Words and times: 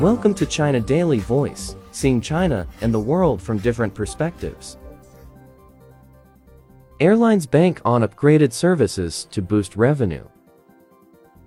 Welcome 0.00 0.34
to 0.34 0.44
China 0.44 0.78
Daily 0.78 1.20
Voice, 1.20 1.74
seeing 1.90 2.20
China 2.20 2.66
and 2.82 2.92
the 2.92 3.00
world 3.00 3.40
from 3.40 3.56
different 3.56 3.94
perspectives. 3.94 4.76
Airlines 7.00 7.46
bank 7.46 7.80
on 7.82 8.02
upgraded 8.02 8.52
services 8.52 9.26
to 9.30 9.40
boost 9.40 9.74
revenue. 9.74 10.28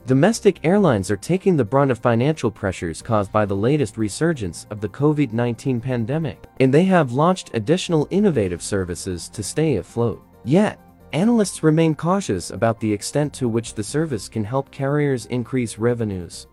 Domestic 0.07 0.65
airlines 0.65 1.11
are 1.11 1.15
taking 1.15 1.57
the 1.57 1.63
brunt 1.63 1.91
of 1.91 1.99
financial 1.99 2.49
pressures 2.49 3.03
caused 3.03 3.31
by 3.31 3.45
the 3.45 3.55
latest 3.55 3.99
resurgence 3.99 4.65
of 4.71 4.81
the 4.81 4.89
COVID-19 4.89 5.79
pandemic, 5.79 6.43
and 6.59 6.73
they 6.73 6.85
have 6.85 7.11
launched 7.11 7.51
additional 7.53 8.07
innovative 8.09 8.63
services 8.63 9.29
to 9.29 9.43
stay 9.43 9.75
afloat. 9.75 10.23
Yet, 10.43 10.79
analysts 11.13 11.61
remain 11.61 11.93
cautious 11.93 12.49
about 12.49 12.79
the 12.79 12.91
extent 12.91 13.31
to 13.33 13.47
which 13.47 13.75
the 13.75 13.83
service 13.83 14.27
can 14.27 14.43
help 14.43 14.71
carriers 14.71 15.27
increase 15.27 15.77
revenues. 15.77 16.47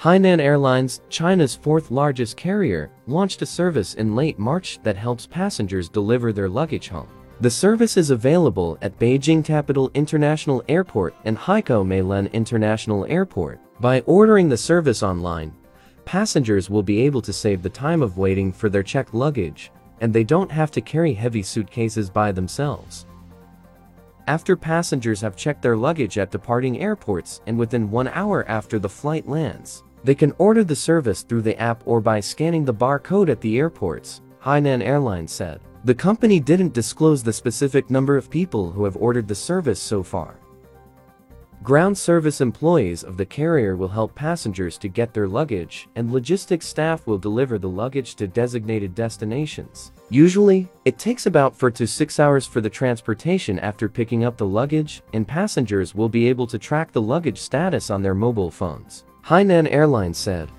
Hainan 0.00 0.40
Airlines, 0.40 1.02
China's 1.10 1.54
fourth 1.54 1.90
largest 1.90 2.34
carrier, 2.38 2.90
launched 3.06 3.42
a 3.42 3.46
service 3.46 3.92
in 3.96 4.16
late 4.16 4.38
March 4.38 4.78
that 4.82 4.96
helps 4.96 5.26
passengers 5.26 5.90
deliver 5.90 6.32
their 6.32 6.48
luggage 6.48 6.88
home. 6.88 7.06
The 7.42 7.50
service 7.50 7.98
is 7.98 8.08
available 8.08 8.78
at 8.80 8.98
Beijing 8.98 9.44
Capital 9.44 9.90
International 9.92 10.64
Airport 10.70 11.14
and 11.26 11.36
Haikou 11.36 11.84
Meilan 11.86 12.32
International 12.32 13.04
Airport. 13.10 13.60
By 13.78 14.00
ordering 14.06 14.48
the 14.48 14.56
service 14.56 15.02
online, 15.02 15.52
passengers 16.06 16.70
will 16.70 16.82
be 16.82 17.02
able 17.02 17.20
to 17.20 17.32
save 17.34 17.62
the 17.62 17.68
time 17.68 18.00
of 18.00 18.16
waiting 18.16 18.54
for 18.54 18.70
their 18.70 18.82
checked 18.82 19.12
luggage, 19.12 19.70
and 20.00 20.14
they 20.14 20.24
don't 20.24 20.50
have 20.50 20.70
to 20.70 20.80
carry 20.80 21.12
heavy 21.12 21.42
suitcases 21.42 22.08
by 22.08 22.32
themselves. 22.32 23.04
After 24.26 24.56
passengers 24.56 25.20
have 25.20 25.36
checked 25.36 25.60
their 25.60 25.76
luggage 25.76 26.16
at 26.16 26.30
departing 26.30 26.80
airports 26.80 27.42
and 27.46 27.58
within 27.58 27.90
one 27.90 28.08
hour 28.08 28.48
after 28.48 28.78
the 28.78 28.88
flight 28.88 29.28
lands, 29.28 29.82
they 30.04 30.14
can 30.14 30.32
order 30.38 30.64
the 30.64 30.76
service 30.76 31.22
through 31.22 31.42
the 31.42 31.58
app 31.58 31.82
or 31.86 32.00
by 32.00 32.20
scanning 32.20 32.64
the 32.64 32.74
barcode 32.74 33.28
at 33.28 33.40
the 33.40 33.58
airports, 33.58 34.22
Hainan 34.42 34.82
Airlines 34.82 35.32
said. 35.32 35.60
The 35.84 35.94
company 35.94 36.40
didn't 36.40 36.74
disclose 36.74 37.22
the 37.22 37.32
specific 37.32 37.90
number 37.90 38.16
of 38.16 38.30
people 38.30 38.70
who 38.70 38.84
have 38.84 38.96
ordered 38.96 39.28
the 39.28 39.34
service 39.34 39.80
so 39.80 40.02
far. 40.02 40.36
Ground 41.62 41.96
service 41.96 42.40
employees 42.40 43.04
of 43.04 43.18
the 43.18 43.26
carrier 43.26 43.76
will 43.76 43.88
help 43.88 44.14
passengers 44.14 44.78
to 44.78 44.88
get 44.88 45.12
their 45.12 45.28
luggage, 45.28 45.88
and 45.94 46.10
logistics 46.10 46.66
staff 46.66 47.06
will 47.06 47.18
deliver 47.18 47.58
the 47.58 47.68
luggage 47.68 48.14
to 48.14 48.26
designated 48.26 48.94
destinations. 48.94 49.92
Usually, 50.08 50.68
it 50.86 50.98
takes 50.98 51.26
about 51.26 51.54
4 51.54 51.70
to 51.72 51.86
6 51.86 52.18
hours 52.18 52.46
for 52.46 52.62
the 52.62 52.70
transportation 52.70 53.58
after 53.58 53.90
picking 53.90 54.24
up 54.24 54.38
the 54.38 54.46
luggage, 54.46 55.02
and 55.12 55.28
passengers 55.28 55.94
will 55.94 56.08
be 56.08 56.26
able 56.28 56.46
to 56.46 56.58
track 56.58 56.92
the 56.92 57.02
luggage 57.02 57.38
status 57.38 57.90
on 57.90 58.00
their 58.00 58.14
mobile 58.14 58.50
phones. 58.50 59.04
Hainan 59.30 59.70
Airlines 59.70 60.18
said. 60.18 60.50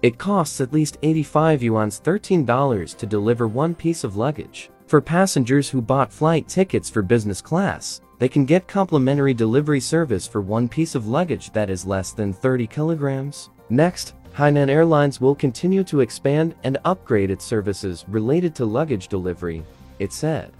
It 0.00 0.16
costs 0.16 0.60
at 0.60 0.72
least 0.72 0.96
85 1.02 1.60
yuan's 1.60 2.00
$13 2.00 2.96
to 2.96 3.04
deliver 3.04 3.48
one 3.48 3.74
piece 3.74 4.04
of 4.04 4.14
luggage. 4.14 4.70
For 4.86 5.00
passengers 5.00 5.68
who 5.68 5.82
bought 5.82 6.12
flight 6.12 6.46
tickets 6.46 6.88
for 6.88 7.02
business 7.02 7.40
class, 7.40 8.00
they 8.20 8.28
can 8.28 8.44
get 8.44 8.68
complimentary 8.68 9.34
delivery 9.34 9.80
service 9.80 10.24
for 10.24 10.40
one 10.40 10.68
piece 10.68 10.94
of 10.94 11.08
luggage 11.08 11.50
that 11.50 11.68
is 11.68 11.84
less 11.84 12.12
than 12.12 12.32
30 12.32 12.68
kilograms. 12.68 13.50
Next, 13.70 14.14
Hainan 14.36 14.70
Airlines 14.70 15.20
will 15.20 15.34
continue 15.34 15.82
to 15.82 15.98
expand 15.98 16.54
and 16.62 16.78
upgrade 16.84 17.32
its 17.32 17.44
services 17.44 18.04
related 18.06 18.54
to 18.54 18.66
luggage 18.66 19.08
delivery, 19.08 19.64
it 19.98 20.12
said. 20.12 20.52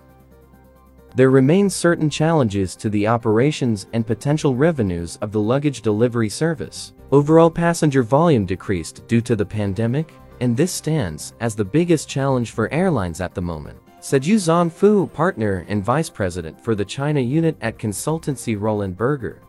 There 1.14 1.30
remain 1.30 1.68
certain 1.68 2.08
challenges 2.08 2.76
to 2.76 2.88
the 2.88 3.06
operations 3.08 3.86
and 3.92 4.06
potential 4.06 4.54
revenues 4.54 5.18
of 5.20 5.32
the 5.32 5.40
luggage 5.40 5.82
delivery 5.82 6.28
service. 6.28 6.92
Overall 7.10 7.50
passenger 7.50 8.02
volume 8.02 8.46
decreased 8.46 9.06
due 9.08 9.20
to 9.22 9.34
the 9.34 9.44
pandemic, 9.44 10.12
and 10.40 10.56
this 10.56 10.70
stands 10.70 11.34
as 11.40 11.56
the 11.56 11.64
biggest 11.64 12.08
challenge 12.08 12.52
for 12.52 12.72
airlines 12.72 13.20
at 13.20 13.34
the 13.34 13.42
moment. 13.42 13.78
Said 14.00 14.24
Yu 14.24 14.36
Zhanfu, 14.36 15.12
partner 15.12 15.66
and 15.68 15.84
vice 15.84 16.08
president 16.08 16.60
for 16.60 16.76
the 16.76 16.84
China 16.84 17.20
unit 17.20 17.56
at 17.60 17.78
consultancy 17.78 18.58
Roland 18.58 18.96
Berger. 18.96 19.42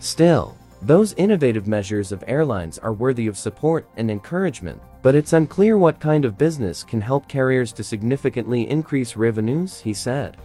Still, 0.00 0.57
those 0.82 1.12
innovative 1.14 1.66
measures 1.66 2.12
of 2.12 2.22
airlines 2.28 2.78
are 2.78 2.92
worthy 2.92 3.26
of 3.26 3.36
support 3.36 3.88
and 3.96 4.10
encouragement, 4.10 4.80
but 5.02 5.14
it's 5.14 5.32
unclear 5.32 5.76
what 5.76 5.98
kind 5.98 6.24
of 6.24 6.38
business 6.38 6.84
can 6.84 7.00
help 7.00 7.26
carriers 7.26 7.72
to 7.72 7.82
significantly 7.82 8.68
increase 8.70 9.16
revenues, 9.16 9.80
he 9.80 9.92
said. 9.92 10.36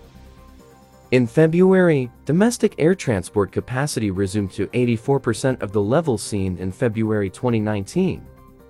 In 1.11 1.27
February, 1.27 2.09
domestic 2.25 2.73
air 2.79 2.95
transport 2.95 3.51
capacity 3.51 4.09
resumed 4.09 4.51
to 4.53 4.65
84% 4.67 5.61
of 5.61 5.71
the 5.71 5.81
level 5.81 6.17
seen 6.17 6.57
in 6.57 6.71
February 6.71 7.29
2019, 7.29 8.25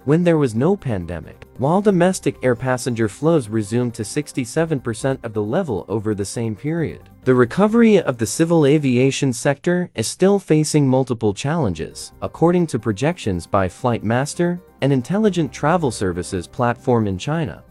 when 0.05 0.23
there 0.23 0.37
was 0.37 0.55
no 0.55 0.75
pandemic, 0.75 1.45
while 1.57 1.81
domestic 1.81 2.37
air 2.43 2.55
passenger 2.55 3.07
flows 3.07 3.47
resumed 3.47 3.93
to 3.93 4.03
67% 4.03 5.23
of 5.23 5.33
the 5.33 5.41
level 5.41 5.85
over 5.87 6.13
the 6.13 6.25
same 6.25 6.55
period. 6.55 7.09
The 7.23 7.33
recovery 7.33 7.99
of 8.01 8.17
the 8.17 8.25
civil 8.25 8.65
aviation 8.65 9.31
sector 9.31 9.89
is 9.95 10.07
still 10.07 10.39
facing 10.39 10.87
multiple 10.87 11.33
challenges, 11.33 12.11
according 12.21 12.67
to 12.67 12.79
projections 12.79 13.47
by 13.47 13.67
Flightmaster, 13.67 14.59
an 14.81 14.91
intelligent 14.91 15.53
travel 15.53 15.91
services 15.91 16.47
platform 16.47 17.07
in 17.07 17.17
China. 17.17 17.63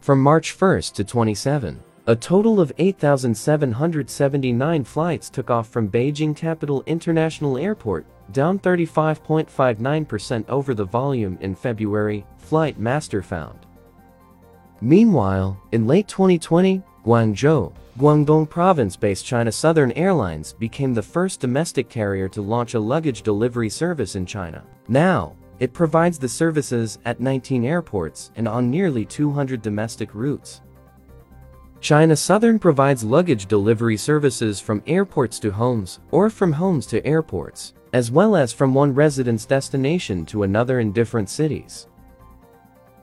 From 0.00 0.20
March 0.20 0.60
1 0.60 0.80
to 0.94 1.04
27, 1.04 1.80
a 2.08 2.16
total 2.16 2.60
of 2.60 2.72
8,779 2.78 4.84
flights 4.84 5.30
took 5.30 5.50
off 5.50 5.68
from 5.68 5.88
Beijing 5.88 6.36
Capital 6.36 6.82
International 6.86 7.56
Airport, 7.56 8.04
down 8.32 8.58
35.59% 8.58 10.48
over 10.48 10.74
the 10.74 10.84
volume 10.84 11.38
in 11.40 11.54
February, 11.54 12.26
Flight 12.38 12.76
Master 12.78 13.22
found. 13.22 13.66
Meanwhile, 14.80 15.62
in 15.70 15.86
late 15.86 16.08
2020, 16.08 16.82
Guangzhou, 17.04 17.72
Guangdong 17.98 18.50
province-based 18.50 19.24
China 19.24 19.52
Southern 19.52 19.92
Airlines 19.92 20.54
became 20.54 20.94
the 20.94 21.02
first 21.02 21.38
domestic 21.38 21.88
carrier 21.88 22.28
to 22.30 22.42
launch 22.42 22.74
a 22.74 22.80
luggage 22.80 23.22
delivery 23.22 23.68
service 23.68 24.16
in 24.16 24.26
China. 24.26 24.64
Now, 24.88 25.36
it 25.60 25.72
provides 25.72 26.18
the 26.18 26.28
services 26.28 26.98
at 27.04 27.20
19 27.20 27.64
airports 27.64 28.32
and 28.34 28.48
on 28.48 28.70
nearly 28.70 29.04
200 29.04 29.62
domestic 29.62 30.16
routes. 30.16 30.62
China 31.82 32.14
Southern 32.14 32.60
provides 32.60 33.02
luggage 33.02 33.46
delivery 33.46 33.96
services 33.96 34.60
from 34.60 34.84
airports 34.86 35.40
to 35.40 35.50
homes 35.50 35.98
or 36.12 36.30
from 36.30 36.52
homes 36.52 36.86
to 36.86 37.04
airports, 37.04 37.74
as 37.92 38.08
well 38.08 38.36
as 38.36 38.52
from 38.52 38.72
one 38.72 38.94
residence 38.94 39.44
destination 39.44 40.24
to 40.24 40.44
another 40.44 40.78
in 40.78 40.92
different 40.92 41.28
cities. 41.28 41.88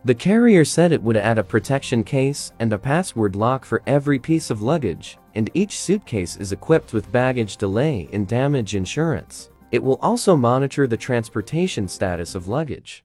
The 0.05 0.15
carrier 0.15 0.63
said 0.63 0.93
it 0.93 1.03
would 1.03 1.17
add 1.17 1.37
a 1.37 1.43
protection 1.43 2.05
case 2.05 2.53
and 2.59 2.71
a 2.71 2.77
password 2.77 3.35
lock 3.35 3.65
for 3.65 3.83
every 3.85 4.17
piece 4.17 4.49
of 4.49 4.61
luggage, 4.61 5.17
and 5.35 5.51
each 5.53 5.77
suitcase 5.77 6.37
is 6.37 6.53
equipped 6.53 6.93
with 6.93 7.11
baggage 7.11 7.57
delay 7.57 8.07
and 8.13 8.29
damage 8.29 8.75
insurance. 8.75 9.49
It 9.73 9.83
will 9.83 9.99
also 10.01 10.37
monitor 10.37 10.87
the 10.87 10.95
transportation 10.95 11.89
status 11.89 12.33
of 12.33 12.47
luggage. 12.47 13.03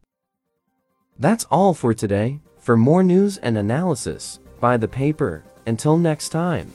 That's 1.19 1.47
all 1.47 1.75
for 1.75 1.93
today. 1.95 2.39
For 2.61 2.77
more 2.77 3.03
news 3.03 3.39
and 3.39 3.59
analysis, 3.59 4.39
buy 4.61 4.77
the 4.77 4.89
paper 4.89 5.43
until 5.67 5.97
next 5.97 6.29
time. 6.31 6.73